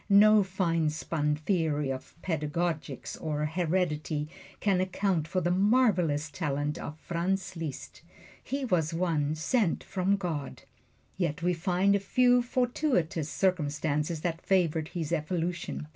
[0.09, 4.27] No finespun theory of pedagogics or heredity
[4.59, 8.01] can account for the marvelous talent of Franz Liszt
[8.43, 10.63] he was one sent from God.
[11.17, 15.85] Yet we find a few fortuitous circumstances that favored his evolution.